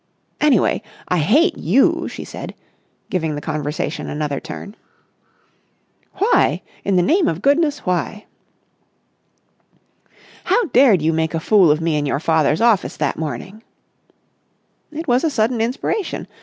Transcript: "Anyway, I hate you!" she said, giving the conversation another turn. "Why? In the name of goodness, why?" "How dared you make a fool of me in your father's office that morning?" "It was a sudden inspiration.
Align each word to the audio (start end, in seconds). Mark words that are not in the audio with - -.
"Anyway, 0.39 0.81
I 1.09 1.19
hate 1.19 1.59
you!" 1.59 2.07
she 2.07 2.23
said, 2.25 2.55
giving 3.11 3.35
the 3.35 3.39
conversation 3.39 4.09
another 4.09 4.39
turn. 4.39 4.73
"Why? 6.15 6.63
In 6.83 6.95
the 6.95 7.03
name 7.03 7.27
of 7.27 7.43
goodness, 7.43 7.85
why?" 7.85 8.25
"How 10.45 10.65
dared 10.73 11.03
you 11.03 11.13
make 11.13 11.35
a 11.35 11.39
fool 11.39 11.69
of 11.69 11.81
me 11.81 11.97
in 11.97 12.07
your 12.07 12.19
father's 12.19 12.61
office 12.61 12.97
that 12.97 13.19
morning?" 13.19 13.61
"It 14.91 15.07
was 15.07 15.23
a 15.23 15.29
sudden 15.29 15.61
inspiration. 15.61 16.27